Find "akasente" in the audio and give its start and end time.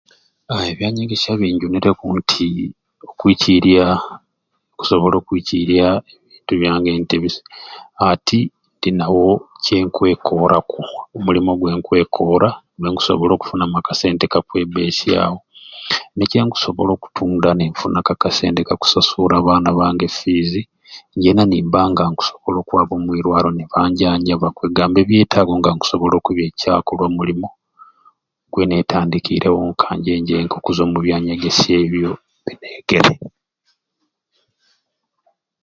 13.77-14.25, 18.15-18.59